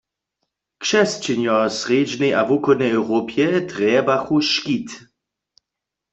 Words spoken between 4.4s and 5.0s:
škit.